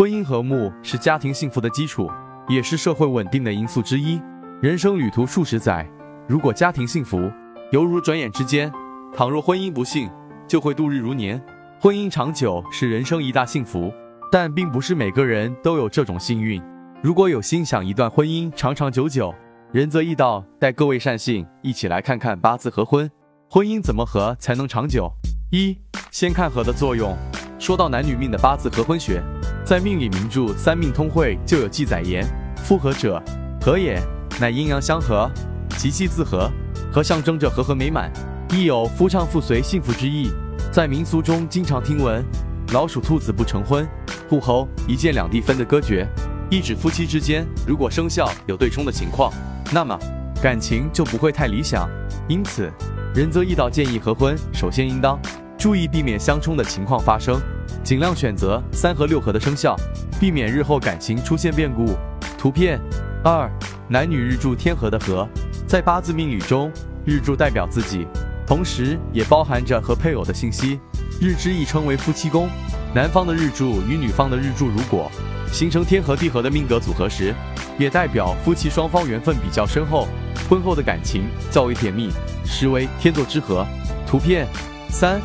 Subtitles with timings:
[0.00, 2.10] 婚姻和睦是家庭幸福的基础，
[2.48, 4.18] 也是社会稳定的因素之一。
[4.62, 5.86] 人生旅途数十载，
[6.26, 7.30] 如果家庭幸福，
[7.70, 8.70] 犹如转眼之间；
[9.14, 10.10] 倘若婚姻不幸，
[10.48, 11.38] 就会度日如年。
[11.78, 13.92] 婚姻长久是人生一大幸福，
[14.32, 16.62] 但并不是每个人都有这种幸运。
[17.02, 19.34] 如果有心想一段婚姻长长久久，
[19.70, 23.10] 仁泽易道带各位善信一起来看看八字合婚，
[23.50, 25.12] 婚姻怎么合才能长久？
[25.52, 25.76] 一，
[26.10, 27.14] 先看合的作用。
[27.58, 29.22] 说到男女命的八字合婚学，
[29.70, 32.26] 在命理名著《三命通会》就有记载言：
[32.56, 33.22] 复合者，
[33.60, 34.02] 合也，
[34.40, 35.30] 乃阴阳相合，
[35.78, 36.50] 其气自合，
[36.92, 38.10] 合象征着和合美满，
[38.50, 40.28] 亦有夫唱妇随幸福之意。
[40.72, 42.20] 在民俗中经常听闻
[42.72, 43.88] 老鼠兔子不成婚，
[44.28, 46.04] 户侯一见两地分的歌诀，
[46.50, 49.32] 意指夫妻之间如果生肖有对冲的情况。
[49.72, 49.96] 那么
[50.42, 51.88] 感情就不会太理想，
[52.26, 52.68] 因此
[53.14, 55.16] 仁泽易道建议合婚，首先应当
[55.56, 57.40] 注意避免相冲的情况发生，
[57.82, 59.76] 尽量选择三合六合的生肖，
[60.20, 61.96] 避免日后感情出现变故。
[62.38, 62.80] 图片
[63.24, 63.50] 二，
[63.88, 65.28] 男女日柱天合的合，
[65.66, 66.70] 在八字命理中，
[67.04, 68.06] 日柱代表自己，
[68.46, 70.78] 同时也包含着和配偶的信息。
[71.20, 72.48] 日支亦称为夫妻宫，
[72.94, 75.10] 男方的日柱与女方的日柱如果
[75.52, 77.34] 形成天合地合的命格组合时。
[77.78, 80.06] 也代表夫妻双方缘分比较深厚，
[80.50, 82.10] 婚后的感情较为甜蜜，
[82.44, 83.66] 实为天作之合。
[84.06, 84.46] 图片
[84.90, 85.18] 三，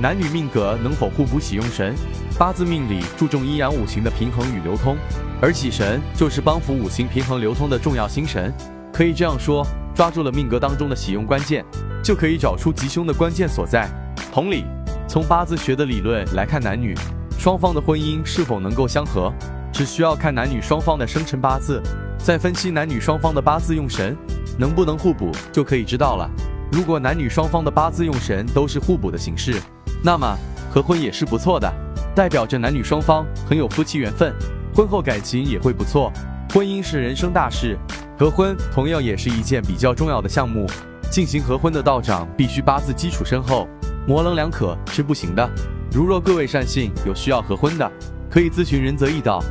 [0.00, 1.92] 男女命格能否互补喜用神？
[2.38, 4.96] 八字命理注重阴阳五行的平衡与流通，
[5.42, 8.54] 而喜神就是帮扶五行平衡流通的重要星神。
[8.92, 11.64] 可以这样说，抓住了命格当中的喜用关键，
[12.00, 13.88] 就可以找出吉凶的关键所在。
[14.32, 14.64] 同理，
[15.08, 16.94] 从八字学的理论来看，男女
[17.36, 19.32] 双方的婚姻是否能够相合？
[19.72, 21.82] 只需要看男女双方的生辰八字，
[22.18, 24.16] 再分析男女双方的八字用神
[24.56, 26.30] 能不能互补，就可以知道了。
[26.70, 29.60] 如果男女双方的八字用神都是互补的形式，
[30.02, 30.38] 那么
[30.70, 31.72] 合婚也是不错的，
[32.14, 34.34] 代表着男女双方很有夫妻缘分，
[34.74, 36.12] 婚后感情也会不错。
[36.50, 37.76] 婚姻是人生大事，
[38.18, 40.66] 合婚同样也是一件比较重要的项目。
[41.10, 43.66] 进行合婚的道长必须八字基础深厚，
[44.06, 45.50] 模棱两可是不行的。
[45.90, 47.90] 如若各位善信有需要合婚的，
[48.30, 49.42] 可以咨询仁泽易道。